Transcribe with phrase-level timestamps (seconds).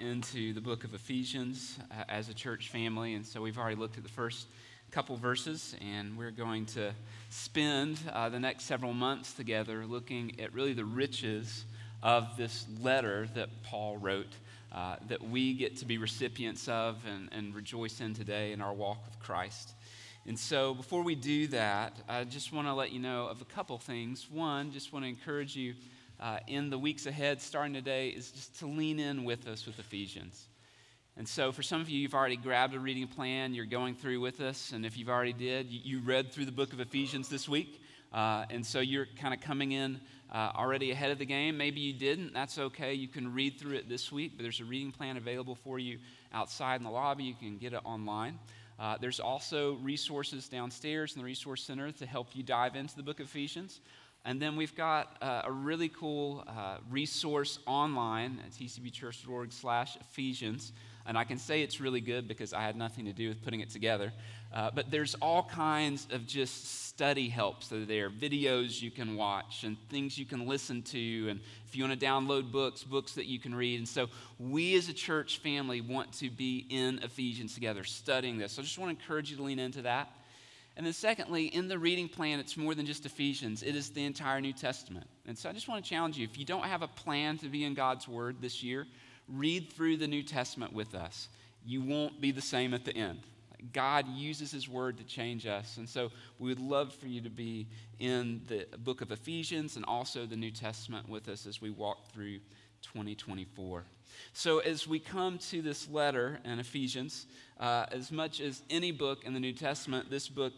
[0.00, 3.14] into the book of Ephesians uh, as a church family.
[3.14, 4.46] And so we've already looked at the first
[4.90, 6.92] couple verses, and we're going to
[7.28, 11.64] spend uh, the next several months together looking at really the riches
[12.02, 14.32] of this letter that Paul wrote.
[14.72, 18.72] Uh, that we get to be recipients of and, and rejoice in today in our
[18.72, 19.72] walk with Christ.
[20.28, 23.44] And so, before we do that, I just want to let you know of a
[23.46, 24.28] couple things.
[24.30, 25.74] One, just want to encourage you
[26.20, 29.78] uh, in the weeks ahead, starting today, is just to lean in with us with
[29.78, 30.48] Ephesians.
[31.16, 34.20] And so, for some of you, you've already grabbed a reading plan, you're going through
[34.20, 37.28] with us, and if you've already did, you, you read through the book of Ephesians
[37.28, 37.82] this week,
[38.12, 40.00] uh, and so you're kind of coming in
[40.32, 41.56] uh, already ahead of the game.
[41.56, 42.94] Maybe you didn't, that's okay.
[42.94, 45.98] You can read through it this week, but there's a reading plan available for you
[46.32, 47.24] outside in the lobby.
[47.24, 48.38] You can get it online.
[48.78, 53.02] Uh, there's also resources downstairs in the Resource Center to help you dive into the
[53.02, 53.80] book of Ephesians.
[54.24, 60.72] And then we've got uh, a really cool uh, resource online at tcbchurch.org slash Ephesians.
[61.06, 63.60] And I can say it's really good because I had nothing to do with putting
[63.60, 64.12] it together.
[64.52, 69.16] Uh, but there's all kinds of just study helps that are there, videos you can
[69.16, 71.28] watch and things you can listen to.
[71.30, 73.78] And if you want to download books, books that you can read.
[73.78, 78.52] And so we as a church family want to be in Ephesians together, studying this.
[78.52, 80.10] So I just want to encourage you to lean into that.
[80.80, 84.02] And then, secondly, in the reading plan, it's more than just Ephesians, it is the
[84.06, 85.06] entire New Testament.
[85.26, 87.50] And so I just want to challenge you if you don't have a plan to
[87.50, 88.86] be in God's Word this year,
[89.28, 91.28] read through the New Testament with us.
[91.66, 93.20] You won't be the same at the end.
[93.74, 95.76] God uses His Word to change us.
[95.76, 97.66] And so we would love for you to be
[97.98, 102.10] in the book of Ephesians and also the New Testament with us as we walk
[102.10, 102.38] through
[102.84, 103.84] 2024.
[104.32, 107.26] So, as we come to this letter in Ephesians,
[107.58, 110.54] uh, as much as any book in the New Testament, this book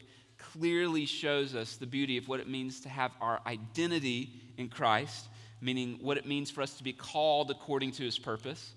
[0.53, 5.27] clearly shows us the beauty of what it means to have our identity in Christ,
[5.61, 8.73] meaning what it means for us to be called according to his purpose,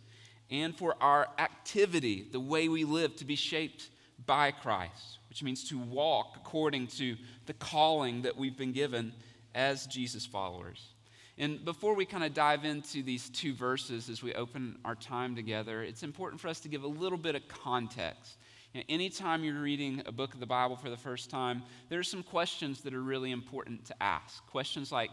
[0.51, 3.89] and for our activity, the way we live, to be shaped
[4.25, 9.13] by Christ, which means to walk according to the calling that we've been given
[9.53, 10.93] as Jesus followers.
[11.37, 15.35] And before we kind of dive into these two verses as we open our time
[15.35, 18.37] together, it's important for us to give a little bit of context.
[18.75, 21.97] You know, anytime you're reading a book of the Bible for the first time, there
[21.97, 24.45] are some questions that are really important to ask.
[24.47, 25.11] Questions like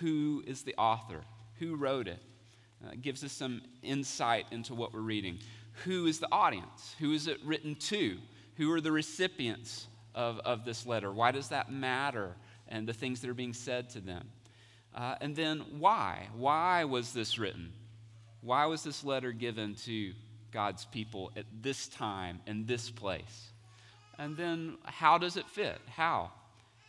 [0.00, 1.20] who is the author?
[1.58, 2.20] Who wrote it?
[2.82, 5.40] Uh, gives us some insight into what we're reading.
[5.84, 6.96] Who is the audience?
[7.00, 8.16] Who is it written to?
[8.56, 11.12] Who are the recipients of, of this letter?
[11.12, 12.34] Why does that matter?
[12.68, 14.26] And the things that are being said to them.
[14.94, 16.28] Uh, and then why?
[16.34, 17.74] Why was this written?
[18.40, 20.14] Why was this letter given to
[20.52, 23.50] God's people at this time and this place?
[24.18, 25.78] And then how does it fit?
[25.88, 26.30] How?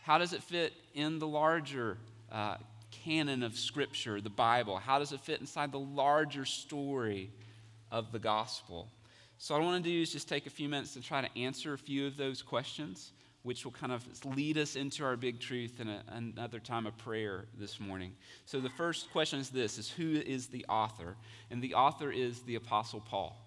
[0.02, 1.98] How does it fit in the larger
[2.30, 2.56] uh,
[2.90, 4.76] canon of Scripture, the Bible?
[4.76, 7.30] How does it fit inside the larger story
[7.90, 8.88] of the gospel?
[9.38, 11.38] So, what I want to do is just take a few minutes to try to
[11.38, 13.12] answer a few of those questions
[13.44, 16.96] which will kind of lead us into our big truth in a, another time of
[16.96, 18.12] prayer this morning.
[18.46, 21.14] So the first question is this is who is the author?
[21.50, 23.43] And the author is the apostle Paul.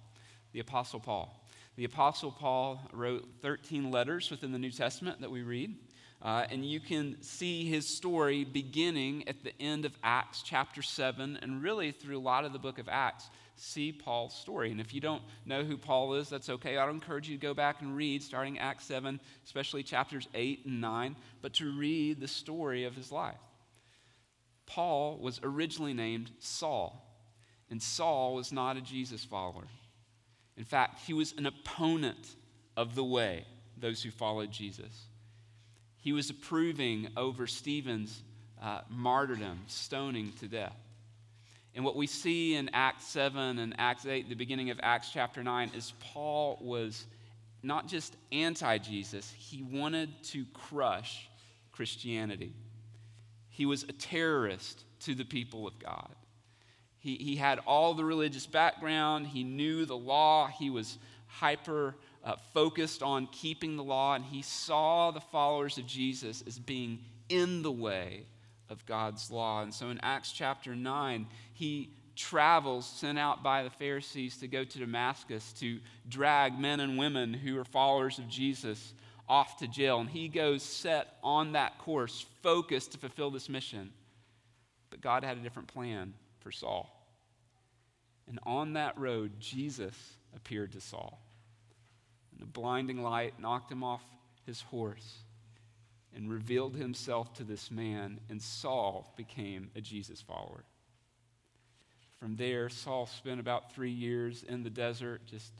[0.57, 1.40] The apostle Paul.
[1.75, 5.75] The apostle Paul wrote 13 letters within the New Testament that we read.
[6.19, 11.38] Uh, and you can see his story beginning at the end of Acts chapter 7
[11.44, 14.72] and really through a lot of the book of Acts see Paul's story.
[14.72, 16.75] And if you don't know who Paul is, that's okay.
[16.75, 20.81] I'd encourage you to go back and read, starting Acts 7, especially chapters 8 and
[20.81, 23.38] 9, but to read the story of his life.
[24.66, 27.16] Paul was originally named Saul,
[27.69, 29.68] and Saul was not a Jesus follower.
[30.57, 32.35] In fact, he was an opponent
[32.75, 33.45] of the way,
[33.78, 35.06] those who followed Jesus.
[35.97, 38.23] He was approving over Stephen's
[38.62, 40.75] uh, martyrdom, stoning to death.
[41.75, 45.44] And what we see in Acts 7 and Acts 8, the beginning of Acts chapter
[45.44, 47.06] 9, is Paul was
[47.62, 51.29] not just anti Jesus, he wanted to crush
[51.72, 52.53] Christianity.
[53.50, 56.16] He was a terrorist to the people of God.
[57.00, 62.36] He, he had all the religious background, he knew the law, he was hyper uh,
[62.54, 67.00] focused on keeping the law, and he saw the followers of Jesus as being
[67.30, 68.25] in the way
[68.69, 69.62] of God's law.
[69.62, 74.63] And so in Acts chapter 9, he travels sent out by the Pharisees to go
[74.63, 75.80] to Damascus to
[76.10, 78.94] drag men and women who are followers of Jesus
[79.30, 80.00] off to jail.
[80.00, 83.92] And he goes set on that course, focused to fulfill this mission.
[84.89, 86.96] But God had a different plan for Saul.
[88.27, 89.95] And on that road, Jesus
[90.35, 91.19] appeared to Saul.
[92.31, 94.03] And the blinding light knocked him off
[94.45, 95.19] his horse
[96.15, 100.63] and revealed himself to this man, and Saul became a Jesus follower.
[102.19, 105.53] From there, Saul spent about three years in the desert just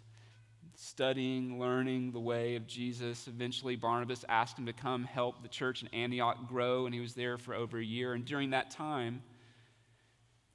[0.76, 3.28] studying, learning the way of Jesus.
[3.28, 7.14] Eventually, Barnabas asked him to come help the church in Antioch grow, and he was
[7.14, 8.14] there for over a year.
[8.14, 9.22] And during that time,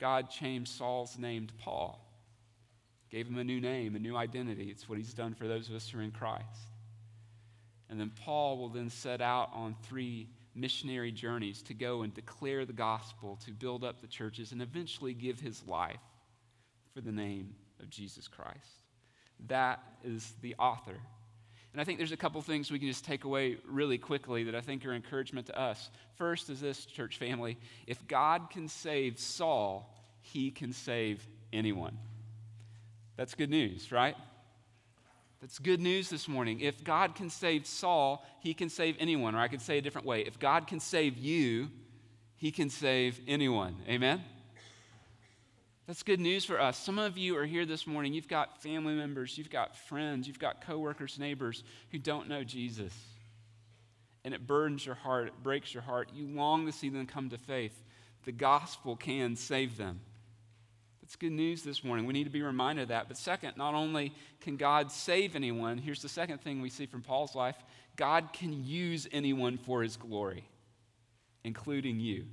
[0.00, 2.01] God changed Saul's name to Paul,
[3.12, 4.68] gave him a new name, a new identity.
[4.70, 6.46] It's what he's done for those of us who are in Christ.
[7.90, 12.64] And then Paul will then set out on three missionary journeys to go and declare
[12.64, 16.00] the gospel, to build up the churches, and eventually give his life
[16.94, 18.80] for the name of Jesus Christ.
[19.48, 20.96] That is the author.
[21.72, 24.54] And I think there's a couple things we can just take away really quickly that
[24.54, 25.90] I think are encouragement to us.
[26.16, 31.98] First is this, church family if God can save Saul, he can save anyone.
[33.16, 34.16] That's good news, right?
[35.40, 36.60] That's good news this morning.
[36.60, 39.34] If God can save Saul, he can save anyone.
[39.34, 41.68] Or I could say a different way if God can save you,
[42.36, 43.76] he can save anyone.
[43.88, 44.22] Amen?
[45.86, 46.78] That's good news for us.
[46.78, 48.14] Some of you are here this morning.
[48.14, 52.94] You've got family members, you've got friends, you've got coworkers, neighbors who don't know Jesus.
[54.24, 56.10] And it burdens your heart, it breaks your heart.
[56.14, 57.82] You long to see them come to faith.
[58.24, 60.00] The gospel can save them.
[61.12, 62.06] That's good news this morning.
[62.06, 63.06] We need to be reminded of that.
[63.06, 67.02] But second, not only can God save anyone, here's the second thing we see from
[67.02, 67.56] Paul's life
[67.96, 70.48] God can use anyone for his glory,
[71.44, 72.24] including you.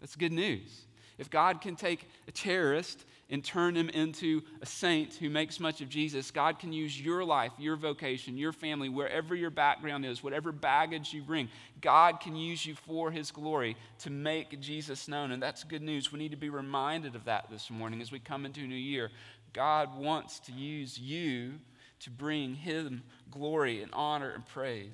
[0.00, 0.86] That's good news.
[1.18, 5.80] If God can take a terrorist and turn him into a saint who makes much
[5.80, 10.22] of Jesus, God can use your life, your vocation, your family, wherever your background is,
[10.22, 11.48] whatever baggage you bring.
[11.80, 15.32] God can use you for his glory to make Jesus known.
[15.32, 16.12] And that's good news.
[16.12, 18.76] We need to be reminded of that this morning as we come into a new
[18.76, 19.10] year.
[19.52, 21.54] God wants to use you
[22.00, 24.90] to bring him glory and honor and praise.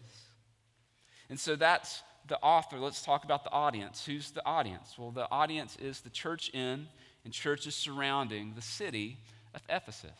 [1.28, 2.78] And so that's the author.
[2.78, 4.06] Let's talk about the audience.
[4.06, 4.94] Who's the audience?
[4.96, 6.86] Well, the audience is the church in
[7.24, 9.18] and churches surrounding the city
[9.54, 10.10] of Ephesus.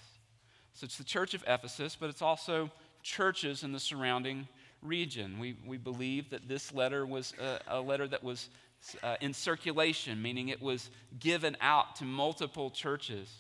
[0.75, 2.71] So it's the church of Ephesus, but it's also
[3.03, 4.49] churches in the surrounding
[4.81, 5.39] region.
[5.39, 8.49] We, we believe that this letter was a, a letter that was
[9.03, 13.33] uh, in circulation, meaning it was given out to multiple churches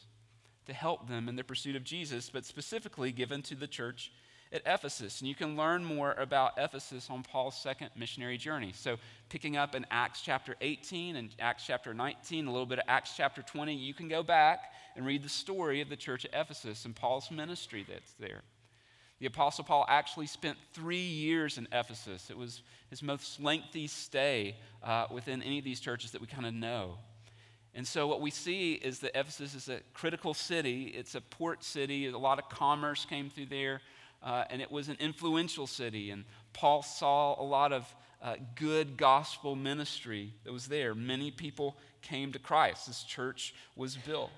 [0.67, 4.13] to help them in their pursuit of Jesus, but specifically given to the church
[4.53, 5.21] at Ephesus.
[5.21, 8.73] And you can learn more about Ephesus on Paul's second missionary journey.
[8.75, 12.85] So, picking up in Acts chapter 18 and Acts chapter 19, a little bit of
[12.87, 16.39] Acts chapter 20, you can go back and read the story of the church at
[16.39, 18.43] Ephesus and Paul's ministry that's there.
[19.21, 22.29] The Apostle Paul actually spent three years in Ephesus.
[22.29, 26.45] It was his most lengthy stay uh, within any of these churches that we kind
[26.45, 26.99] of know.
[27.75, 30.93] And so, what we see is that Ephesus is a critical city.
[30.95, 32.09] It's a port city.
[32.09, 33.81] A lot of commerce came through there
[34.23, 36.11] uh, and it was an influential city.
[36.11, 40.95] And Paul saw a lot of uh, good gospel ministry that was there.
[40.95, 42.87] Many people came to Christ.
[42.87, 44.31] This church was built.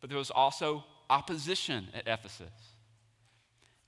[0.00, 2.50] But there was also opposition at Ephesus.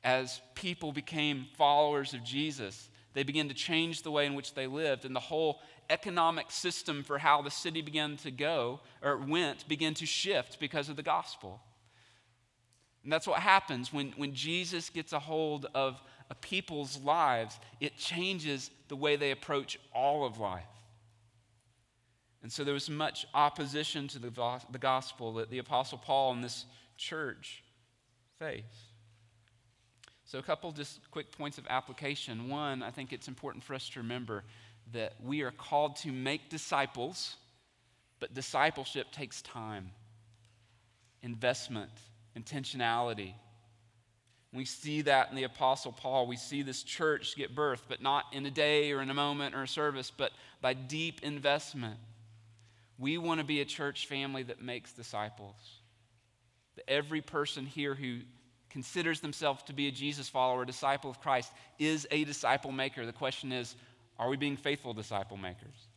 [0.02, 4.66] As people became followers of Jesus, they began to change the way in which they
[4.66, 9.66] lived, and the whole economic system for how the city began to go or went
[9.68, 11.60] began to shift because of the gospel.
[13.04, 17.98] And that's what happens when, when Jesus gets a hold of a people's lives, it
[17.98, 20.64] changes the way they approach all of life.
[22.42, 24.30] And so there was much opposition to the,
[24.70, 26.64] the gospel that the Apostle Paul and this
[26.96, 27.62] church
[28.38, 28.64] faced.
[30.26, 32.48] So, a couple just quick points of application.
[32.48, 34.44] One, I think it's important for us to remember
[34.92, 37.36] that we are called to make disciples,
[38.20, 39.90] but discipleship takes time,
[41.22, 41.90] investment,
[42.38, 43.34] intentionality.
[44.52, 46.26] We see that in the Apostle Paul.
[46.26, 49.54] We see this church get birth, but not in a day or in a moment
[49.54, 51.98] or a service, but by deep investment.
[52.96, 55.56] We want to be a church family that makes disciples.
[56.76, 58.20] That every person here who
[58.70, 63.06] considers themselves to be a Jesus follower, a disciple of Christ, is a disciple maker.
[63.06, 63.74] The question is,
[64.18, 65.88] are we being faithful disciple makers?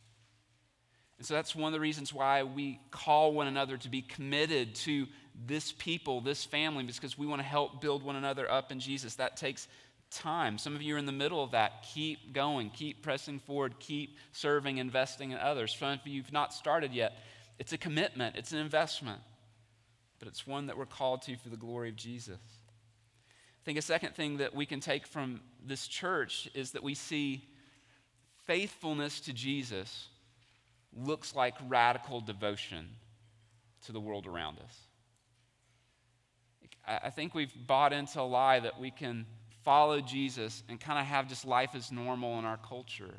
[1.18, 4.76] And so that's one of the reasons why we call one another to be committed
[4.76, 5.06] to
[5.46, 9.14] this people, this family, because we want to help build one another up in Jesus.
[9.16, 9.68] That takes
[10.10, 10.58] time.
[10.58, 11.82] Some of you are in the middle of that.
[11.94, 15.76] Keep going, keep pressing forward, keep serving, investing in others.
[15.78, 17.12] Some of you have not started yet.
[17.58, 19.20] It's a commitment, it's an investment,
[20.18, 22.38] but it's one that we're called to for the glory of Jesus.
[23.28, 26.94] I think a second thing that we can take from this church is that we
[26.94, 27.44] see
[28.46, 30.08] faithfulness to Jesus
[30.96, 32.88] looks like radical devotion
[33.84, 34.87] to the world around us.
[36.88, 39.26] I think we've bought into a lie that we can
[39.62, 43.14] follow Jesus and kind of have just life as normal in our culture.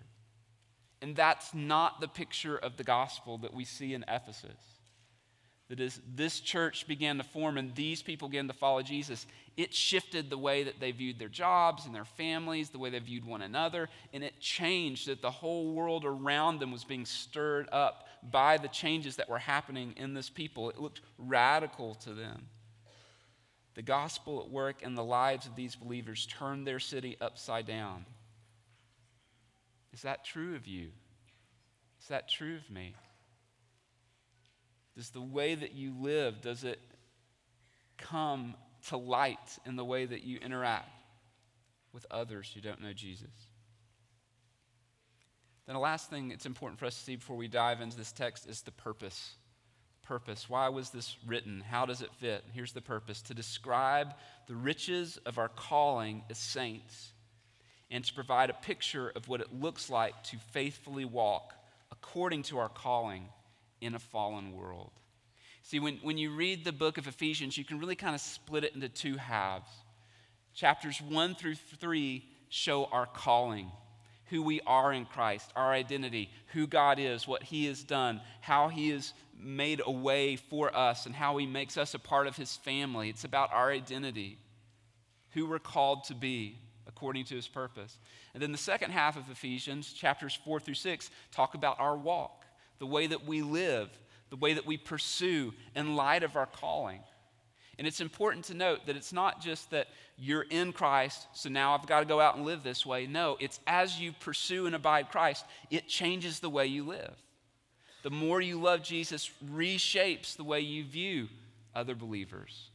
[1.01, 4.79] And that's not the picture of the gospel that we see in Ephesus.
[5.69, 9.73] that as this church began to form and these people began to follow Jesus, it
[9.73, 13.23] shifted the way that they viewed their jobs and their families, the way they viewed
[13.23, 18.07] one another, and it changed that the whole world around them was being stirred up
[18.31, 20.71] by the changes that were happening in this people.
[20.71, 22.47] It looked radical to them.
[23.79, 28.05] The gospel at work in the lives of these believers turned their city upside down.
[29.93, 30.89] Is that true of you?
[32.01, 32.93] Is that true of me?
[34.97, 36.81] Does the way that you live, does it
[37.97, 38.53] come
[38.89, 40.89] to light in the way that you interact
[41.93, 43.31] with others who don't know Jesus?
[45.67, 48.11] Then the last thing it's important for us to see before we dive into this
[48.11, 49.35] text is the purpose.
[50.09, 50.49] Purpose.
[50.49, 51.61] Why was this written?
[51.69, 52.43] How does it fit?
[52.51, 54.15] Here's the purpose to describe
[54.47, 57.11] the riches of our calling as saints
[57.91, 61.53] and to provide a picture of what it looks like to faithfully walk
[61.91, 63.29] according to our calling
[63.81, 64.89] in a fallen world.
[65.61, 68.63] See, when, when you read the book of Ephesians, you can really kind of split
[68.63, 69.69] it into two halves.
[70.55, 73.71] Chapters 1 through 3 show our calling,
[74.29, 78.69] who we are in Christ, our identity, who God is, what He has done, how
[78.69, 82.35] He has made a way for us, and how He makes us a part of
[82.35, 83.09] His family.
[83.09, 84.37] It's about our identity,
[85.31, 86.57] who we're called to be
[86.87, 87.97] according to His purpose.
[88.33, 92.45] And then the second half of Ephesians, chapters 4 through 6, talk about our walk
[92.79, 93.89] the way that we live,
[94.29, 97.01] the way that we pursue in light of our calling.
[97.79, 101.73] And it's important to note that it's not just that you're in Christ, so now
[101.73, 103.07] I've got to go out and live this way.
[103.07, 107.15] No, it's as you pursue and abide Christ, it changes the way you live.
[108.03, 111.29] The more you love Jesus reshapes the way you view
[111.73, 112.69] other believers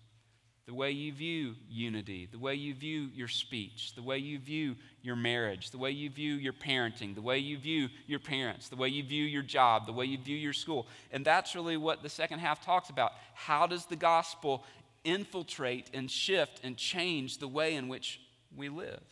[0.66, 4.74] the way you view unity, the way you view your speech, the way you view
[5.02, 8.76] your marriage, the way you view your parenting, the way you view your parents, the
[8.76, 10.86] way you view your job, the way you view your school.
[11.12, 13.12] And that's really what the second half talks about.
[13.34, 14.64] How does the gospel
[15.04, 18.20] infiltrate and shift and change the way in which
[18.56, 19.02] we live?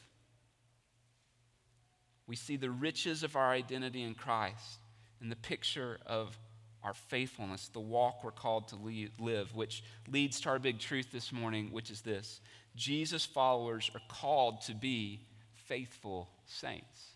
[2.27, 4.81] We see the riches of our identity in Christ
[5.21, 6.37] and the picture of
[6.83, 8.77] our faithfulness, the walk we're called to
[9.19, 12.41] live, which leads to our big truth this morning, which is this
[12.75, 15.21] Jesus followers are called to be
[15.55, 17.11] faithful saints.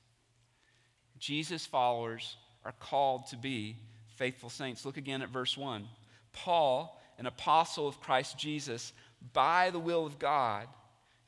[1.18, 3.76] Jesus followers are called to be
[4.16, 4.84] faithful saints.
[4.84, 5.86] Look again at verse 1.
[6.32, 8.92] Paul, an apostle of Christ Jesus,
[9.32, 10.68] by the will of God,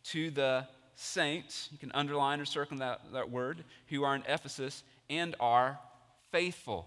[0.04, 4.83] to the saints, you can underline or circle that, that word, who are in Ephesus
[5.09, 5.78] and are
[6.33, 6.87] faithful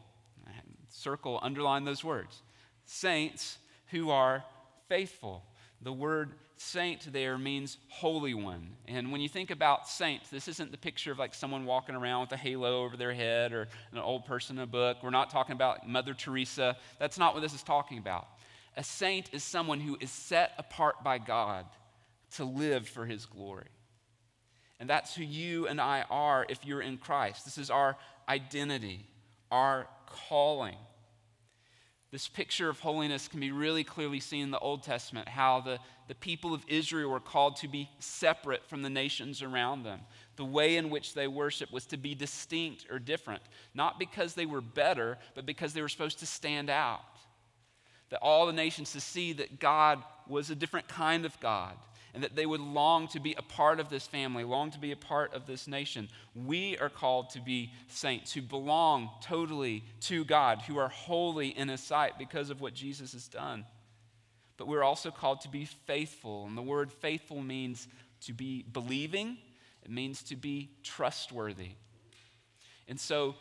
[0.91, 2.41] circle, underline those words.
[2.85, 4.43] Saints who are
[4.87, 5.43] faithful.
[5.81, 8.69] The word saint there means holy one.
[8.87, 12.21] And when you think about saints, this isn't the picture of like someone walking around
[12.21, 14.97] with a halo over their head or an old person in a book.
[15.01, 16.77] We're not talking about Mother Teresa.
[16.99, 18.27] That's not what this is talking about.
[18.77, 21.65] A saint is someone who is set apart by God
[22.35, 23.67] to live for his glory.
[24.79, 27.45] And that's who you and I are if you're in Christ.
[27.45, 27.97] This is our
[28.27, 29.05] identity,
[29.51, 30.77] our calling.
[32.11, 35.79] This picture of holiness can be really clearly seen in the Old Testament, how the,
[36.07, 40.01] the people of Israel were called to be separate from the nations around them.
[40.35, 44.45] The way in which they worship was to be distinct or different, not because they
[44.45, 47.01] were better, but because they were supposed to stand out.
[48.11, 51.75] That all the nations to see that God was a different kind of God
[52.13, 54.91] and that they would long to be a part of this family, long to be
[54.91, 56.09] a part of this nation.
[56.35, 61.69] We are called to be saints who belong totally to God, who are holy in
[61.69, 63.65] His sight because of what Jesus has done.
[64.57, 66.45] But we're also called to be faithful.
[66.45, 67.87] And the word faithful means
[68.21, 69.37] to be believing,
[69.83, 71.71] it means to be trustworthy.
[72.87, 73.35] And so,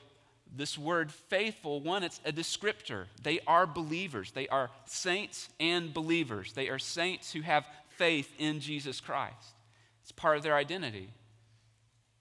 [0.54, 3.06] this word faithful, one, it's uh, a descriptor.
[3.22, 4.32] They are believers.
[4.32, 6.52] They are saints and believers.
[6.52, 7.66] They are saints who have
[7.96, 9.54] faith in Jesus Christ.
[10.02, 11.10] It's part of their identity.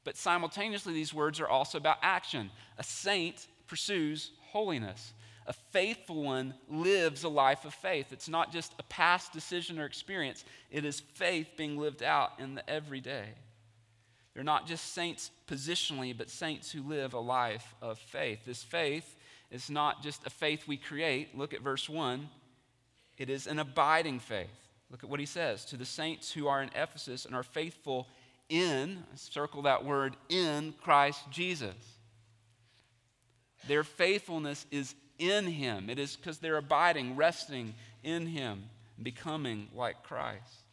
[0.03, 2.51] But simultaneously, these words are also about action.
[2.77, 5.13] A saint pursues holiness.
[5.47, 8.11] A faithful one lives a life of faith.
[8.11, 12.55] It's not just a past decision or experience, it is faith being lived out in
[12.55, 13.29] the everyday.
[14.39, 18.45] They're not just saints positionally, but saints who live a life of faith.
[18.45, 19.17] This faith
[19.51, 21.37] is not just a faith we create.
[21.37, 22.29] Look at verse 1.
[23.17, 24.47] It is an abiding faith.
[24.89, 28.07] Look at what he says to the saints who are in Ephesus and are faithful
[28.47, 31.75] in, circle that word, in Christ Jesus.
[33.67, 35.89] Their faithfulness is in him.
[35.89, 37.73] It is because they're abiding, resting
[38.05, 38.69] in him,
[39.03, 40.68] becoming like Christ.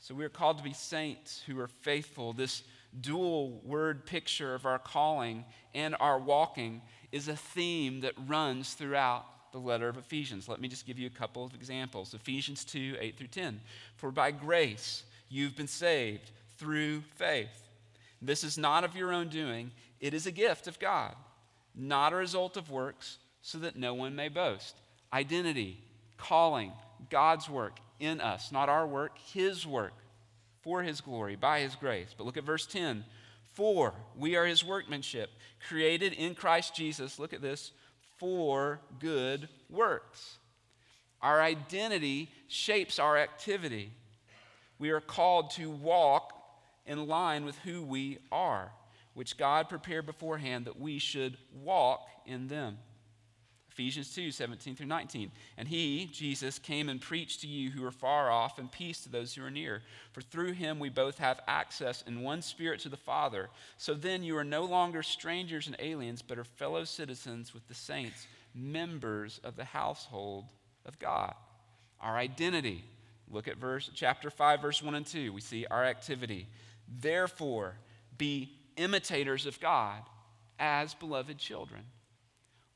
[0.00, 2.32] So we are called to be saints who are faithful.
[2.32, 2.62] This
[3.02, 6.80] dual word picture of our calling and our walking
[7.12, 10.48] is a theme that runs throughout the letter of Ephesians.
[10.48, 12.14] Let me just give you a couple of examples.
[12.14, 13.60] Ephesians 2 8 through 10.
[13.96, 17.68] For by grace you've been saved through faith.
[18.22, 21.14] This is not of your own doing, it is a gift of God,
[21.74, 24.76] not a result of works, so that no one may boast.
[25.12, 25.78] Identity,
[26.16, 26.72] calling,
[27.08, 29.92] God's work in us, not our work, His work
[30.62, 32.14] for His glory, by His grace.
[32.16, 33.04] But look at verse 10.
[33.52, 35.30] For we are His workmanship,
[35.68, 37.72] created in Christ Jesus, look at this,
[38.18, 40.38] for good works.
[41.22, 43.92] Our identity shapes our activity.
[44.78, 46.32] We are called to walk
[46.86, 48.72] in line with who we are,
[49.14, 52.78] which God prepared beforehand that we should walk in them.
[53.80, 55.32] Ephesians 2 17 through 19.
[55.56, 59.08] And he, Jesus, came and preached to you who are far off, and peace to
[59.08, 59.80] those who are near.
[60.12, 63.48] For through him we both have access in one spirit to the Father.
[63.78, 67.74] So then you are no longer strangers and aliens, but are fellow citizens with the
[67.74, 70.44] saints, members of the household
[70.84, 71.32] of God.
[72.02, 72.84] Our identity.
[73.30, 75.32] Look at verse chapter 5, verse 1 and 2.
[75.32, 76.48] We see our activity.
[76.86, 77.76] Therefore,
[78.18, 80.02] be imitators of God
[80.58, 81.84] as beloved children.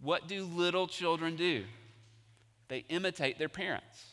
[0.04, 1.64] What do little children do?
[2.68, 4.04] They imitate their parents.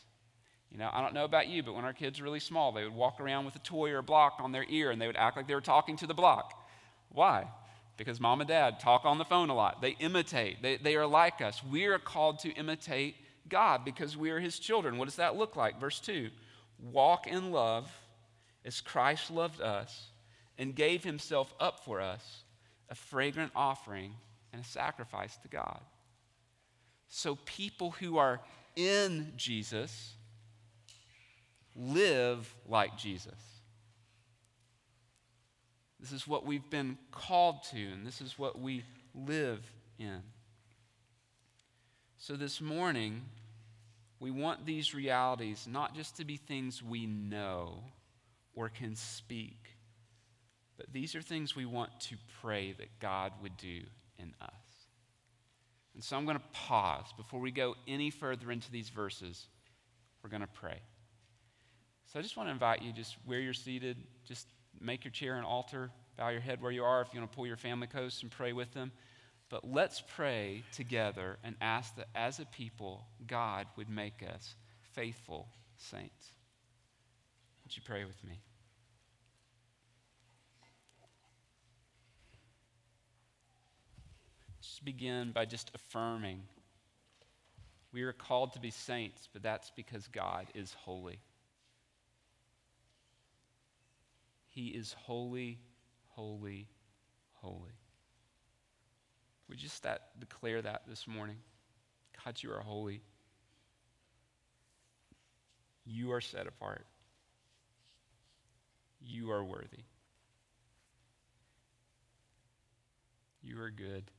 [0.70, 2.82] You know, I don't know about you, but when our kids were really small, they
[2.82, 5.18] would walk around with a toy or a block on their ear and they would
[5.18, 6.54] act like they were talking to the block.
[7.10, 7.46] Why?
[7.98, 9.82] Because mom and dad talk on the phone a lot.
[9.82, 11.62] They imitate, they, they are like us.
[11.62, 13.16] We are called to imitate
[13.50, 14.96] God because we are his children.
[14.96, 15.78] What does that look like?
[15.78, 16.30] Verse 2
[16.80, 17.92] Walk in love
[18.64, 20.06] as Christ loved us
[20.56, 22.44] and gave himself up for us,
[22.88, 24.14] a fragrant offering
[24.52, 25.80] and a sacrifice to God.
[27.08, 28.40] So people who are
[28.76, 30.14] in Jesus
[31.76, 33.34] live like Jesus.
[36.00, 39.60] This is what we've been called to, and this is what we live
[39.98, 40.22] in.
[42.18, 43.22] So this morning,
[44.18, 47.84] we want these realities not just to be things we know
[48.54, 49.58] or can speak,
[50.76, 53.82] but these are things we want to pray that God would do
[54.22, 54.52] in us.
[55.94, 59.46] And so I'm going to pause before we go any further into these verses.
[60.22, 60.80] We're going to pray.
[62.12, 64.46] So I just want to invite you, just where you're seated, just
[64.80, 67.36] make your chair an altar, bow your head where you are if you want to
[67.36, 68.92] pull your family close and pray with them.
[69.48, 74.54] But let's pray together and ask that as a people, God would make us
[74.94, 76.30] faithful saints.
[77.64, 78.40] Would you pray with me?
[84.72, 86.40] Just begin by just affirming.
[87.92, 91.20] We are called to be saints, but that's because God is holy.
[94.48, 95.58] He is holy,
[96.06, 96.68] holy,
[97.34, 97.76] holy.
[99.50, 101.36] Would you just that, declare that this morning?
[102.24, 103.02] God, you are holy.
[105.84, 106.86] You are set apart.
[109.02, 109.84] You are worthy.
[113.42, 114.10] You are good.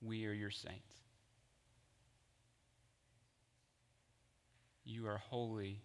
[0.00, 0.94] We are your saints.
[4.84, 5.80] You are holy,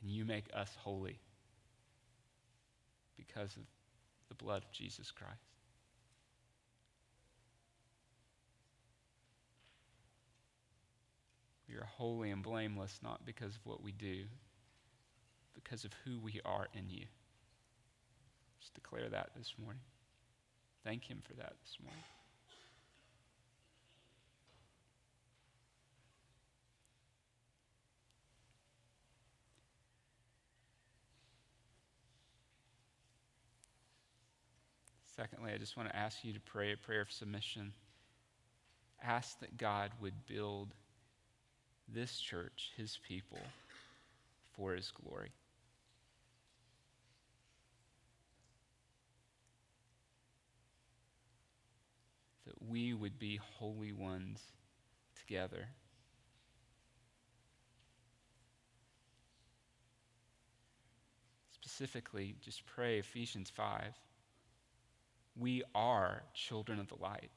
[0.00, 1.18] and you make us holy
[3.16, 3.62] because of
[4.28, 5.36] the blood of Jesus Christ.
[11.68, 14.24] We are holy and blameless not because of what we do,
[15.54, 17.06] because of who we are in you.
[18.60, 19.82] Just declare that this morning.
[20.84, 22.04] Thank Him for that this morning.
[35.42, 37.72] Secondly, I just want to ask you to pray a prayer of submission.
[39.02, 40.68] Ask that God would build
[41.88, 43.40] this church, his people,
[44.52, 45.32] for his glory.
[52.46, 54.40] That we would be holy ones
[55.18, 55.66] together.
[61.50, 63.92] Specifically, just pray Ephesians 5
[65.36, 67.30] we are children of the light.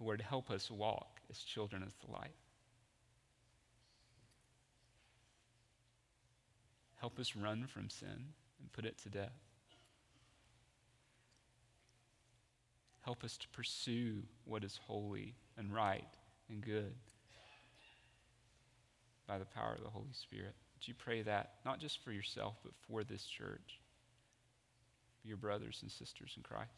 [0.00, 2.34] Lord, help us walk as children of the light.
[6.96, 8.08] Help us run from sin
[8.60, 9.32] and put it to death.
[13.02, 16.06] Help us to pursue what is holy and right
[16.48, 16.94] and good.
[19.26, 20.54] by the power of the Holy Spirit.
[20.74, 23.80] Would you pray that, not just for yourself, but for this church,
[25.24, 26.70] your brothers and sisters in Christ?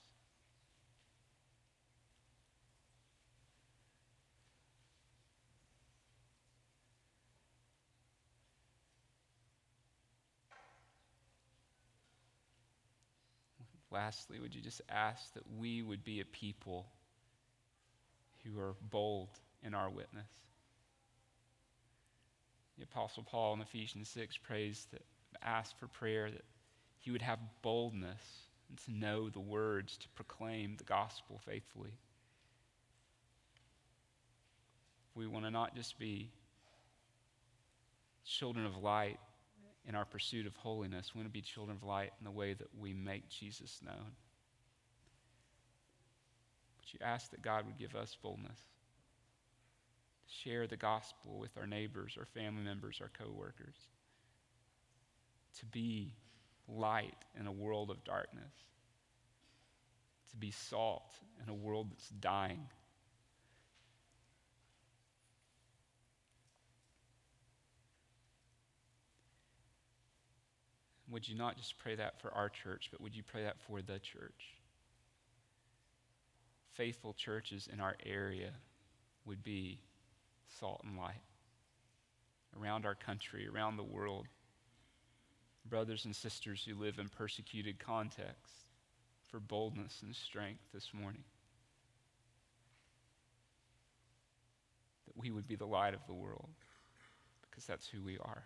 [13.90, 16.86] Lastly, would you just ask that we would be a people
[18.44, 19.28] who are bold
[19.62, 20.26] in our witness?
[22.76, 25.02] The Apostle Paul in Ephesians 6 prays that,
[25.42, 26.44] ask for prayer that
[27.04, 28.22] he would have boldness
[28.70, 31.92] and to know the words to proclaim the gospel faithfully.
[35.14, 36.30] We want to not just be
[38.24, 39.18] children of light
[39.86, 41.14] in our pursuit of holiness.
[41.14, 44.12] We want to be children of light in the way that we make Jesus known.
[46.78, 48.58] But you ask that God would give us boldness
[50.26, 53.76] to share the gospel with our neighbors, our family members, our coworkers,
[55.58, 56.14] to be
[56.68, 58.52] light in a world of darkness,
[60.30, 62.66] to be salt in a world that's dying.
[71.10, 73.80] Would you not just pray that for our church, but would you pray that for
[73.80, 74.54] the church?
[76.72, 78.50] Faithful churches in our area
[79.24, 79.78] would be
[80.58, 81.22] salt and light
[82.60, 84.26] around our country, around the world.
[85.68, 88.64] Brothers and sisters who live in persecuted contexts,
[89.30, 91.24] for boldness and strength this morning.
[95.06, 96.50] That we would be the light of the world,
[97.50, 98.44] because that's who we are.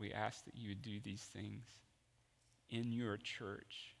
[0.00, 1.62] we ask that you would do these things
[2.70, 3.94] in your church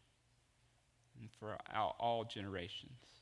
[1.20, 3.19] and for all, generations,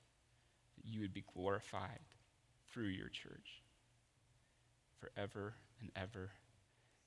[0.88, 2.00] you would be glorified
[2.72, 3.62] through your church
[4.98, 6.30] forever and ever.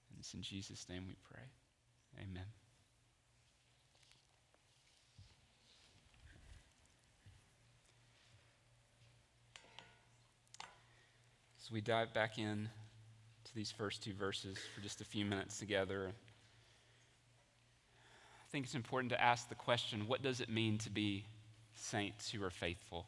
[0.09, 1.43] And it's in Jesus' name we pray.
[2.19, 2.43] Amen.
[11.57, 12.69] So we dive back in
[13.45, 16.07] to these first two verses for just a few minutes together.
[16.07, 16.11] I
[18.51, 21.23] think it's important to ask the question what does it mean to be
[21.75, 23.05] saints who are faithful?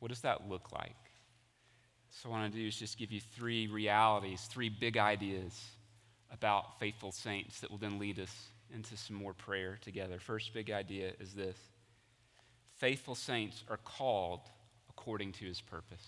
[0.00, 0.96] What does that look like?
[2.10, 5.60] So, what I want to do is just give you three realities, three big ideas
[6.32, 8.34] about faithful saints that will then lead us
[8.74, 10.18] into some more prayer together.
[10.18, 11.56] First big idea is this
[12.76, 14.40] faithful saints are called
[14.90, 16.04] according to his purpose.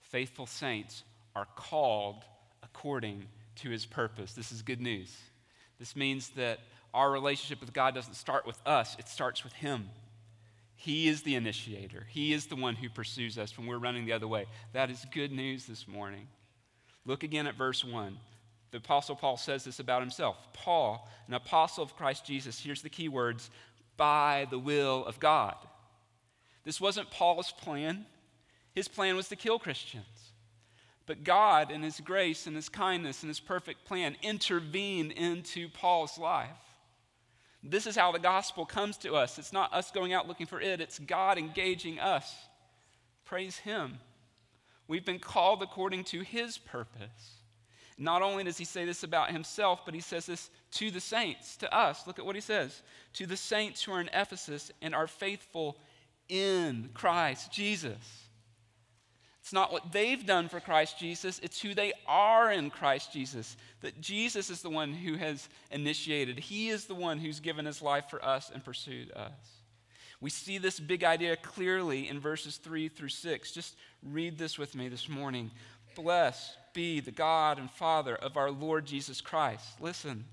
[0.00, 1.02] Faithful saints
[1.34, 2.24] are called
[2.62, 3.24] according
[3.56, 4.32] to his purpose.
[4.32, 5.14] This is good news.
[5.78, 6.60] This means that
[6.94, 9.90] our relationship with God doesn't start with us, it starts with him.
[10.76, 12.06] He is the initiator.
[12.10, 14.46] He is the one who pursues us when we're running the other way.
[14.72, 16.28] That is good news this morning.
[17.04, 18.16] Look again at verse 1.
[18.70, 22.90] The Apostle Paul says this about himself Paul, an apostle of Christ Jesus, here's the
[22.90, 23.50] key words
[23.96, 25.56] by the will of God.
[26.64, 28.04] This wasn't Paul's plan,
[28.74, 30.04] his plan was to kill Christians.
[31.06, 36.18] But God, in His grace and His kindness and His perfect plan, intervened into Paul's
[36.18, 36.50] life.
[37.70, 39.38] This is how the gospel comes to us.
[39.38, 42.34] It's not us going out looking for it, it's God engaging us.
[43.24, 43.98] Praise Him.
[44.88, 47.40] We've been called according to His purpose.
[47.98, 51.56] Not only does He say this about Himself, but He says this to the saints,
[51.58, 52.06] to us.
[52.06, 52.82] Look at what He says
[53.14, 55.78] to the saints who are in Ephesus and are faithful
[56.28, 58.25] in Christ Jesus.
[59.46, 63.56] It's not what they've done for Christ Jesus, it's who they are in Christ Jesus.
[63.80, 67.80] That Jesus is the one who has initiated, He is the one who's given His
[67.80, 69.30] life for us and pursued us.
[70.20, 73.52] We see this big idea clearly in verses 3 through 6.
[73.52, 75.52] Just read this with me this morning.
[75.94, 79.80] Blessed be the God and Father of our Lord Jesus Christ.
[79.80, 80.24] Listen,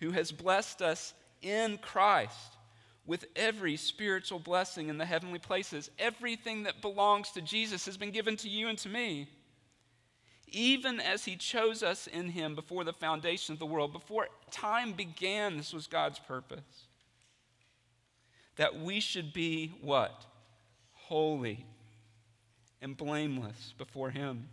[0.00, 2.55] who has blessed us in Christ
[3.06, 5.90] with every spiritual blessing in the heavenly places.
[5.98, 9.28] Everything that belongs to Jesus has been given to you and to me.
[10.48, 14.92] Even as he chose us in him before the foundation of the world, before time
[14.92, 16.86] began, this was God's purpose.
[18.56, 20.24] That we should be what?
[20.92, 21.66] Holy
[22.80, 24.48] and blameless before him.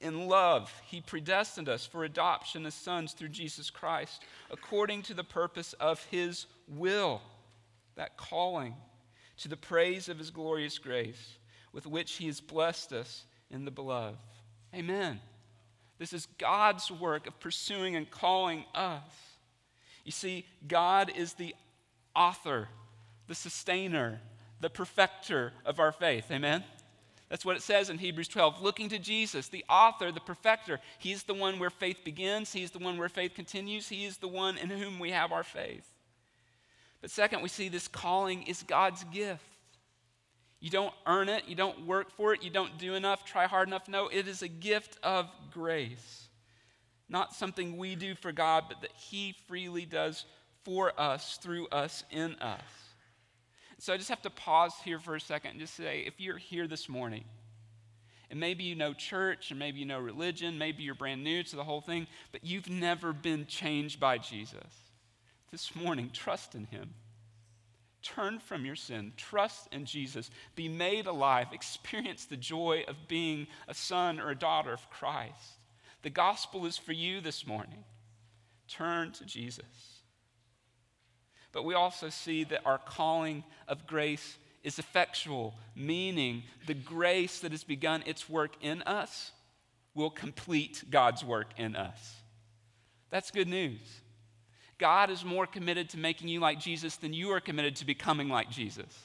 [0.00, 5.22] In love, he predestined us for adoption as sons through Jesus Christ, according to the
[5.22, 7.20] purpose of his will
[7.96, 8.74] that calling
[9.38, 11.36] to the praise of his glorious grace
[11.72, 14.18] with which he has blessed us in the beloved.
[14.74, 15.20] Amen.
[15.98, 19.02] This is God's work of pursuing and calling us.
[20.04, 21.54] You see, God is the
[22.14, 22.68] author,
[23.28, 24.20] the sustainer,
[24.60, 26.30] the perfecter of our faith.
[26.30, 26.64] Amen?
[27.28, 28.60] That's what it says in Hebrews 12.
[28.60, 30.80] Looking to Jesus, the author, the perfecter.
[30.98, 34.28] He's the one where faith begins, He's the one where faith continues, He is the
[34.28, 35.91] one in whom we have our faith.
[37.02, 39.44] But second, we see this calling is God's gift.
[40.60, 43.66] You don't earn it, you don't work for it, you don't do enough, try hard
[43.66, 43.88] enough.
[43.88, 46.28] No, it is a gift of grace.
[47.08, 50.24] Not something we do for God, but that He freely does
[50.64, 52.60] for us, through us, in us.
[53.80, 56.38] So I just have to pause here for a second and just say if you're
[56.38, 57.24] here this morning,
[58.30, 61.56] and maybe you know church, and maybe you know religion, maybe you're brand new to
[61.56, 64.72] the whole thing, but you've never been changed by Jesus.
[65.52, 66.94] This morning, trust in Him.
[68.02, 73.46] Turn from your sin, trust in Jesus, be made alive, experience the joy of being
[73.68, 75.60] a son or a daughter of Christ.
[76.00, 77.84] The gospel is for you this morning.
[78.66, 80.00] Turn to Jesus.
[81.52, 87.52] But we also see that our calling of grace is effectual, meaning the grace that
[87.52, 89.32] has begun its work in us
[89.94, 92.16] will complete God's work in us.
[93.10, 93.80] That's good news.
[94.82, 98.28] God is more committed to making you like Jesus than you are committed to becoming
[98.28, 98.98] like Jesus.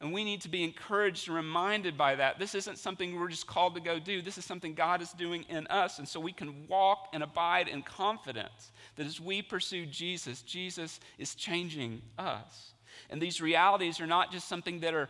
[0.00, 2.38] And we need to be encouraged and reminded by that.
[2.38, 4.22] This isn't something we're just called to go do.
[4.22, 5.98] This is something God is doing in us.
[5.98, 11.00] And so we can walk and abide in confidence that as we pursue Jesus, Jesus
[11.18, 12.74] is changing us.
[13.10, 15.08] And these realities are not just something that are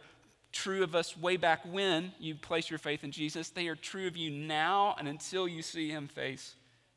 [0.53, 4.07] true of us way back when you place your faith in Jesus, they are true
[4.07, 6.55] of you now and until you see him face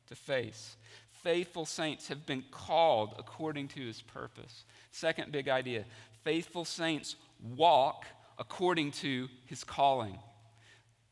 [0.08, 0.78] to face.
[1.24, 4.64] Faithful saints have been called according to his purpose.
[4.92, 5.86] Second big idea
[6.24, 7.16] faithful saints
[7.56, 8.06] walk
[8.38, 10.18] according to his calling.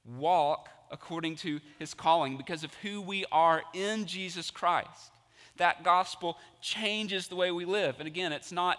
[0.05, 5.11] Walk according to his calling because of who we are in Jesus Christ.
[5.57, 7.95] That gospel changes the way we live.
[7.99, 8.77] And again, it's not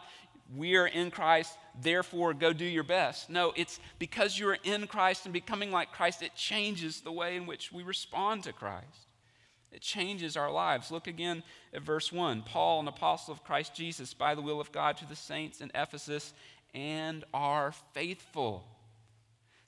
[0.55, 3.31] we're in Christ, therefore go do your best.
[3.31, 7.47] No, it's because you're in Christ and becoming like Christ, it changes the way in
[7.47, 9.10] which we respond to Christ.
[9.73, 10.91] It changes our lives.
[10.91, 12.43] Look again at verse 1.
[12.43, 15.71] Paul, an apostle of Christ Jesus, by the will of God, to the saints in
[15.75, 16.33] Ephesus
[16.75, 18.65] and are faithful.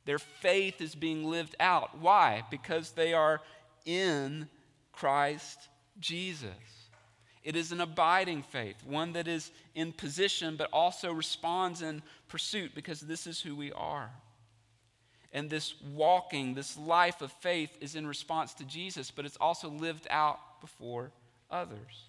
[0.04, 1.98] Their faith is being lived out.
[1.98, 2.42] Why?
[2.50, 3.40] Because they are
[3.84, 4.48] in
[4.92, 5.68] Christ
[6.00, 6.50] Jesus.
[7.44, 12.72] It is an abiding faith, one that is in position but also responds in pursuit
[12.74, 14.10] because this is who we are.
[15.32, 19.68] And this walking, this life of faith is in response to Jesus, but it's also
[19.68, 21.10] lived out before
[21.50, 22.08] others.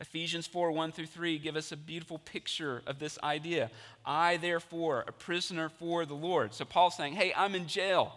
[0.00, 3.70] Ephesians 4 1 through 3 give us a beautiful picture of this idea.
[4.04, 6.52] I, therefore, a prisoner for the Lord.
[6.52, 8.12] So Paul's saying, Hey, I'm in jail.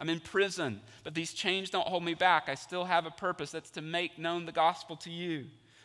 [0.00, 2.48] I'm in prison, but these chains don't hold me back.
[2.48, 5.44] I still have a purpose that's to make known the gospel to you.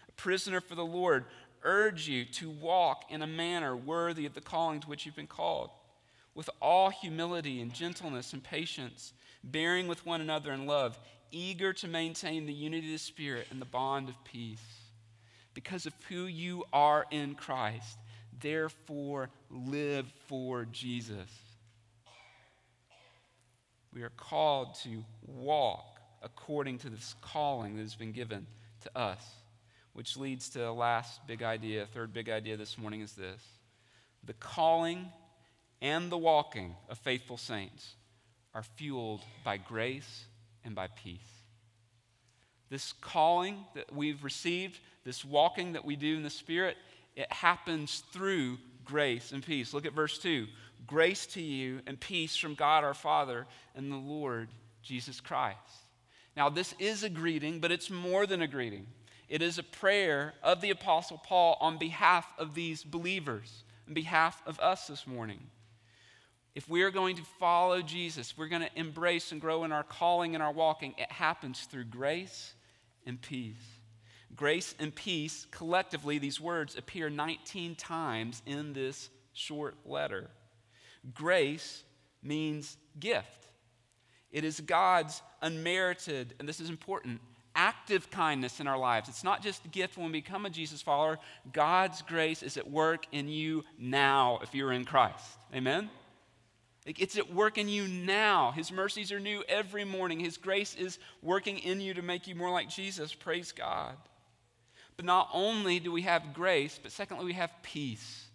[0.09, 1.25] A prisoner for the Lord,
[1.63, 5.27] urge you to walk in a manner worthy of the calling to which you've been
[5.27, 5.69] called,
[6.37, 9.11] with all humility and gentleness and patience,
[9.43, 10.97] bearing with one another in love,
[11.31, 14.61] eager to maintain the unity of the Spirit and the bond of peace
[15.55, 17.97] because of who you are in Christ.
[18.39, 21.27] Therefore, live for Jesus.
[23.91, 28.45] We are called to walk according to this calling that has been given
[28.81, 29.25] to us,
[29.93, 31.87] which leads to the last big idea.
[31.87, 33.41] Third big idea this morning is this
[34.23, 35.07] the calling
[35.81, 37.95] and the walking of faithful saints
[38.53, 40.25] are fueled by grace
[40.63, 41.19] and by peace.
[42.69, 46.75] This calling that we've received this walking that we do in the Spirit,
[47.15, 49.73] it happens through grace and peace.
[49.73, 50.47] Look at verse 2
[50.85, 54.49] Grace to you and peace from God our Father and the Lord
[54.83, 55.57] Jesus Christ.
[56.35, 58.85] Now, this is a greeting, but it's more than a greeting.
[59.29, 64.41] It is a prayer of the Apostle Paul on behalf of these believers, on behalf
[64.45, 65.39] of us this morning.
[66.57, 69.83] If we are going to follow Jesus, we're going to embrace and grow in our
[69.83, 72.55] calling and our walking, it happens through grace
[73.05, 73.53] and peace
[74.35, 80.31] grace and peace, collectively, these words appear 19 times in this short letter.
[81.13, 81.83] Grace
[82.23, 83.49] means gift,
[84.31, 87.21] it is God's unmerited, and this is important,
[87.55, 89.09] active kindness in our lives.
[89.09, 91.19] It's not just a gift when we become a Jesus follower.
[91.53, 95.37] God's grace is at work in you now if you're in Christ.
[95.53, 95.91] Amen?
[96.87, 98.51] It's at work in you now.
[98.51, 100.19] His mercies are new every morning.
[100.19, 103.13] His grace is working in you to make you more like Jesus.
[103.13, 103.95] Praise God.
[104.95, 108.25] But not only do we have grace, but secondly, we have peace.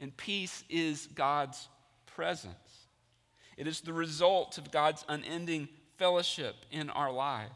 [0.00, 1.68] And peace is God's
[2.06, 2.54] presence,
[3.56, 7.52] it is the result of God's unending fellowship in our lives.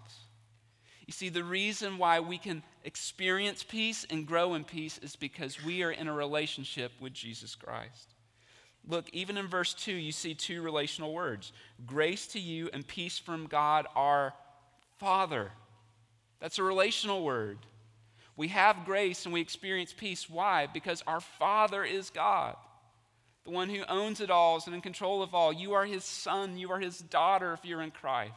[1.06, 5.64] You see, the reason why we can experience peace and grow in peace is because
[5.64, 8.14] we are in a relationship with Jesus Christ.
[8.88, 11.52] Look, even in verse 2, you see two relational words
[11.86, 14.32] grace to you and peace from God our
[14.98, 15.52] Father.
[16.40, 17.58] That's a relational word.
[18.36, 20.30] We have grace and we experience peace.
[20.30, 20.66] Why?
[20.66, 22.56] Because our Father is God,
[23.44, 25.52] the one who owns it all, is in control of all.
[25.52, 28.32] You are his son, you are his daughter if you're in Christ.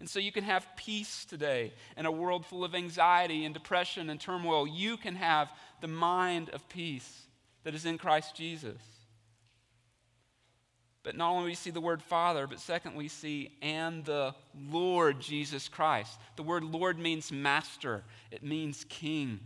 [0.00, 4.10] And so you can have peace today in a world full of anxiety and depression
[4.10, 4.64] and turmoil.
[4.64, 7.22] You can have the mind of peace
[7.64, 8.80] that is in Christ Jesus.
[11.08, 14.34] But not only we see the word Father, but second we see and the
[14.70, 16.20] Lord Jesus Christ.
[16.36, 19.40] The word Lord means master, it means king.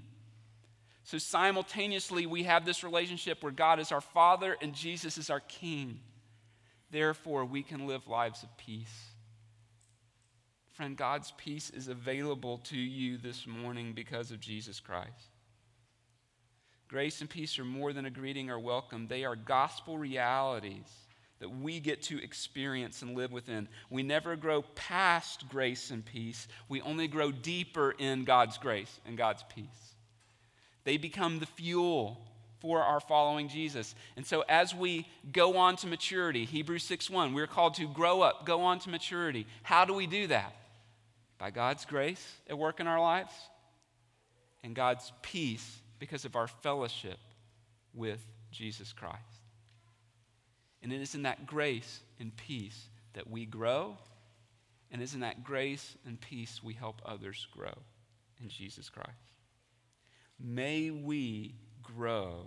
[1.04, 5.38] So simultaneously, we have this relationship where God is our Father and Jesus is our
[5.38, 6.00] King.
[6.90, 9.12] Therefore, we can live lives of peace.
[10.72, 15.30] Friend, God's peace is available to you this morning because of Jesus Christ.
[16.88, 20.88] Grace and peace are more than a greeting or welcome, they are gospel realities
[21.42, 23.68] that we get to experience and live within.
[23.90, 29.18] We never grow past grace and peace, we only grow deeper in God's grace and
[29.18, 29.66] God's peace.
[30.84, 32.18] They become the fuel
[32.60, 33.94] for our following Jesus.
[34.16, 38.46] And so as we go on to maturity, Hebrews 6:1, we're called to grow up,
[38.46, 39.46] go on to maturity.
[39.62, 40.54] How do we do that?
[41.42, 43.32] by God's grace at work in our lives
[44.62, 47.18] and God's peace because of our fellowship
[47.94, 49.41] with Jesus Christ.
[50.82, 53.96] And it is in that grace and peace that we grow,
[54.90, 57.74] and it is in that grace and peace we help others grow
[58.42, 59.10] in Jesus Christ.
[60.40, 62.46] May we grow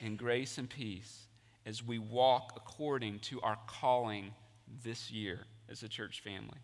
[0.00, 1.26] in grace and peace
[1.66, 4.32] as we walk according to our calling
[4.84, 6.60] this year as a church family.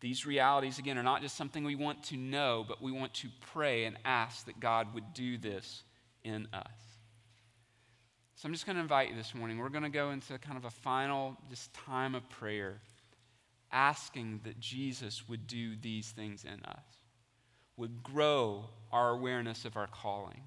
[0.00, 3.28] These realities, again, are not just something we want to know, but we want to
[3.52, 5.82] pray and ask that God would do this
[6.22, 6.83] in us.
[8.36, 9.58] So I'm just going to invite you this morning.
[9.58, 12.80] We're going to go into kind of a final just time of prayer,
[13.70, 16.84] asking that Jesus would do these things in us,
[17.76, 20.42] would grow our awareness of our calling,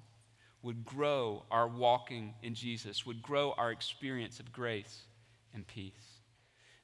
[0.62, 5.04] would grow our walking in Jesus, would grow our experience of grace
[5.54, 6.20] and peace.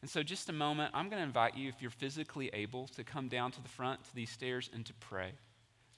[0.00, 3.04] And so, just a moment, I'm going to invite you, if you're physically able, to
[3.04, 5.32] come down to the front to these stairs and to pray.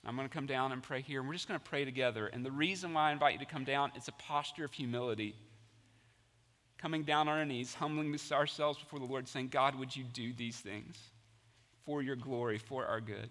[0.07, 2.29] I'm going to come down and pray here, and we're just going to pray together.
[2.29, 5.35] And the reason why I invite you to come down is a posture of humility.
[6.79, 10.33] Coming down on our knees, humbling ourselves before the Lord, saying, God, would you do
[10.33, 10.97] these things
[11.85, 13.29] for your glory, for our good?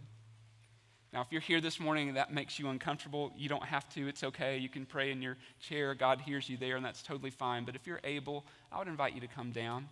[1.14, 4.10] Now, if you're here this morning and that makes you uncomfortable, you don't have to.
[4.10, 4.58] It's okay.
[4.58, 5.96] You can pray in your chair.
[5.96, 7.64] God hears you there, and that's totally fine.
[7.64, 9.88] But if you're able, I would invite you to come down.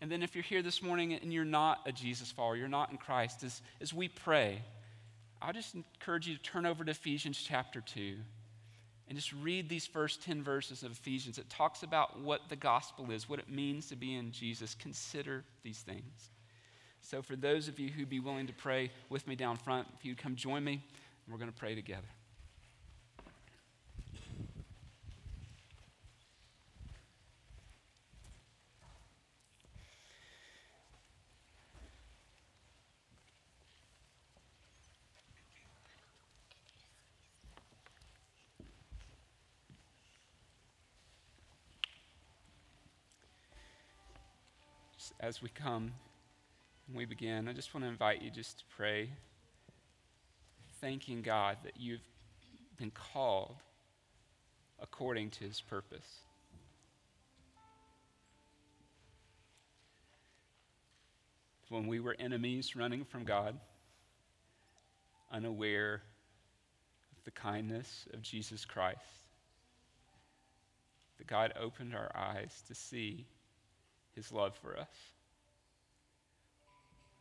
[0.00, 2.92] And then if you're here this morning and you're not a Jesus follower, you're not
[2.92, 4.62] in Christ, as, as we pray,
[5.40, 8.16] I'll just encourage you to turn over to Ephesians chapter 2
[9.08, 11.38] and just read these first 10 verses of Ephesians.
[11.38, 14.74] It talks about what the gospel is, what it means to be in Jesus.
[14.74, 16.30] Consider these things.
[17.00, 20.04] So, for those of you who'd be willing to pray with me down front, if
[20.04, 20.82] you'd come join me,
[21.30, 22.08] we're going to pray together.
[45.28, 45.92] As we come
[46.86, 49.10] and we begin, I just want to invite you just to pray,
[50.80, 52.00] thanking God that you've
[52.78, 53.56] been called
[54.80, 56.20] according to his purpose.
[61.68, 63.54] When we were enemies running from God,
[65.30, 66.00] unaware
[67.12, 68.98] of the kindness of Jesus Christ,
[71.18, 73.26] that God opened our eyes to see
[74.14, 74.88] his love for us.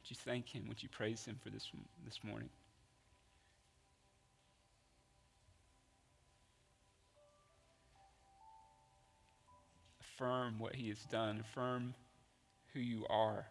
[0.08, 0.70] Would you thank him?
[0.70, 1.70] Would you praise him for this,
[2.06, 2.48] this morning?
[10.00, 11.94] Affirm what he has done, affirm
[12.74, 13.46] who you are.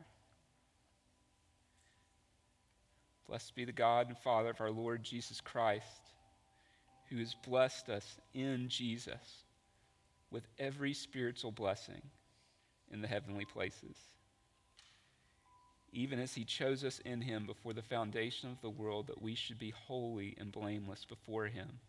[3.29, 5.85] Blessed be the God and Father of our Lord Jesus Christ,
[7.11, 9.45] who has blessed us in Jesus
[10.31, 12.01] with every spiritual blessing
[12.91, 13.99] in the heavenly places,
[15.97, 19.35] even as he chose us in him before the foundation of the world that we
[19.35, 21.81] should be holy and blameless before him.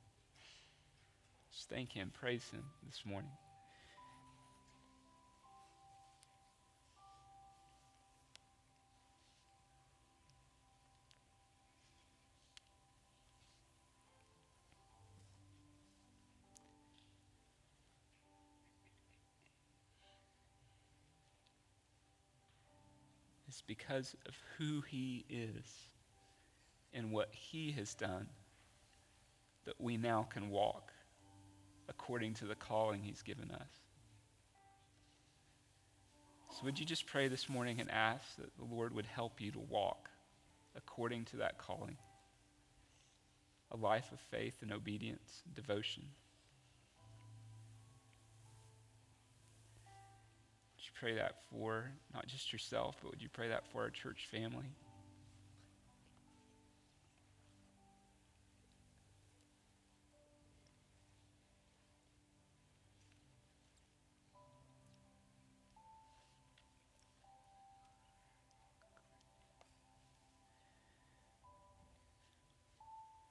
[1.52, 3.32] Just thank him, praise him this morning.
[23.58, 25.66] It's because of who he is
[26.94, 28.28] and what he has done
[29.66, 30.92] that we now can walk
[31.90, 33.72] according to the calling he's given us.
[36.52, 39.50] So, would you just pray this morning and ask that the Lord would help you
[39.54, 40.08] to walk
[40.76, 41.98] according to that calling?
[43.72, 46.04] A life of faith and obedience, and devotion.
[51.00, 54.66] Pray that for not just yourself, but would you pray that for our church family?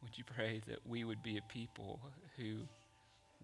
[0.02, 2.00] Would you pray that we would be a people
[2.36, 2.58] who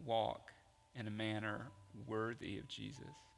[0.06, 0.52] walk
[0.94, 1.66] in a manner
[2.06, 3.31] worthy of Jesus?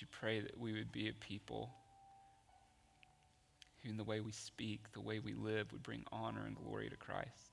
[0.00, 1.70] You pray that we would be a people
[3.82, 6.88] who, in the way we speak, the way we live, would bring honor and glory
[6.88, 7.52] to Christ?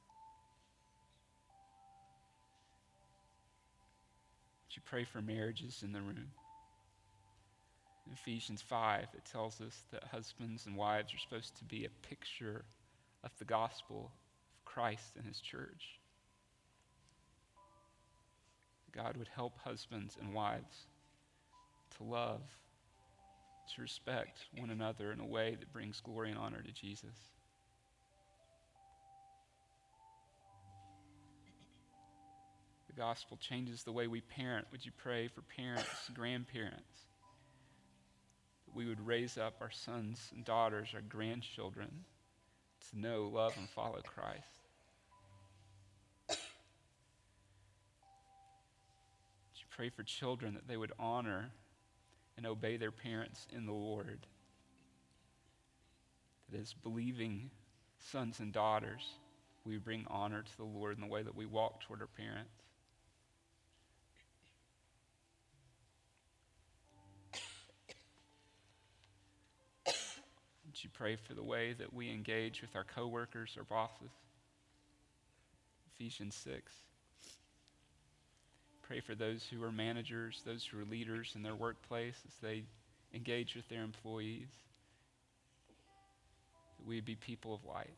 [4.68, 6.32] Would you pray for marriages in the room?
[8.06, 12.08] In Ephesians 5, it tells us that husbands and wives are supposed to be a
[12.08, 12.64] picture
[13.24, 14.12] of the gospel
[14.58, 16.00] of Christ and his church.
[18.96, 20.86] God would help husbands and wives
[21.98, 22.42] to love,
[23.76, 27.16] to respect one another in a way that brings glory and honor to Jesus.
[32.88, 34.68] The gospel changes the way we parent.
[34.72, 37.08] Would you pray for parents, grandparents?
[38.66, 42.06] That we would raise up our sons and daughters, our grandchildren,
[42.92, 44.40] to know, love, and follow Christ.
[49.76, 51.52] Pray for children that they would honor
[52.38, 54.26] and obey their parents in the Lord?
[56.52, 57.50] That as believing
[58.12, 59.04] sons and daughters,
[59.66, 62.52] we bring honor to the Lord in the way that we walk toward our parents.
[70.66, 74.12] Would you pray for the way that we engage with our coworkers or bosses?
[75.94, 76.74] Ephesians 6.
[78.88, 82.64] Pray for those who are managers, those who are leaders in their workplace as they
[83.14, 84.48] engage with their employees.
[86.78, 87.96] That we be people of light.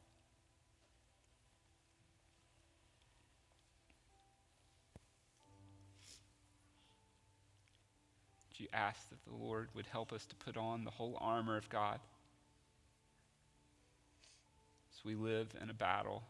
[8.60, 11.70] You ask that the Lord would help us to put on the whole armor of
[11.70, 12.00] God?
[14.98, 16.24] as we live in a battle.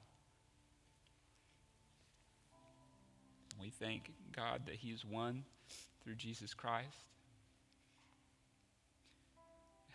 [3.60, 5.44] We thank God that He is won
[6.04, 6.88] through Jesus Christ.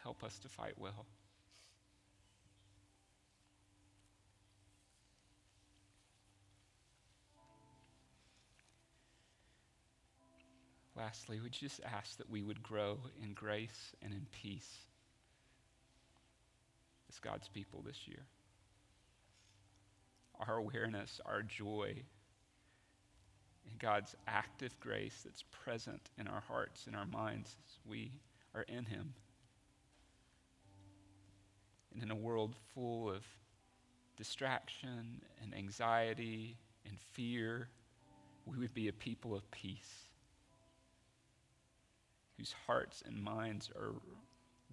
[0.03, 1.07] Help us to fight well.
[10.97, 14.79] Lastly, we just ask that we would grow in grace and in peace
[17.09, 18.25] as God's people this year
[20.49, 21.95] our awareness, our joy
[23.83, 28.13] God's active grace that's present in our hearts, in our minds as we
[28.55, 29.13] are in Him.
[31.93, 33.25] And in a world full of
[34.17, 36.57] distraction and anxiety
[36.87, 37.69] and fear,
[38.47, 40.09] we would be a people of peace
[42.39, 43.95] whose hearts and minds are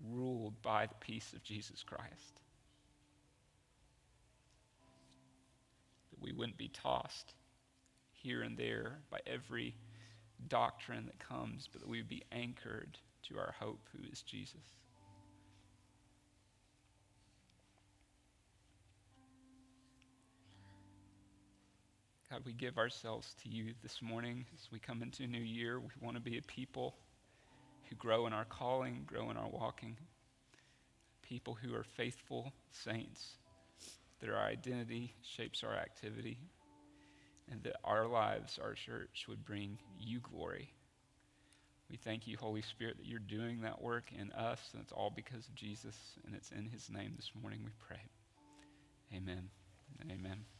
[0.08, 2.42] ruled by the peace of Jesus Christ.
[6.12, 7.34] That we wouldn't be tossed
[8.22, 9.76] here and there by every
[10.48, 12.98] doctrine that comes, but that we would be anchored
[13.28, 14.62] to our hope, who is Jesus.
[22.32, 25.80] God, we give ourselves to you this morning as we come into a new year.
[25.80, 26.96] We want to be a people
[27.90, 29.98] who grow in our calling, grow in our walking,
[31.24, 33.36] people who are faithful saints
[34.20, 36.38] that our identity shapes our activity,
[37.52, 40.74] and that our lives, our church, would bring you glory.
[41.90, 45.12] We thank you, Holy Spirit, that you're doing that work in us, and it's all
[45.16, 45.96] because of Jesus,
[46.26, 48.02] and it's in his name this morning we pray.
[49.16, 49.50] Amen
[50.12, 50.59] amen.